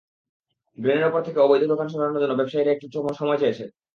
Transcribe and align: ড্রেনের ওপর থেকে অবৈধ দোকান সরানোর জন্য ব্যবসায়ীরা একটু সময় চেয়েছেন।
ড্রেনের 0.77 1.09
ওপর 1.09 1.21
থেকে 1.23 1.39
অবৈধ 1.39 1.63
দোকান 1.71 1.87
সরানোর 1.89 2.21
জন্য 2.23 2.33
ব্যবসায়ীরা 2.35 2.73
একটু 2.73 2.85
সময় 3.19 3.39
চেয়েছেন। 3.41 3.69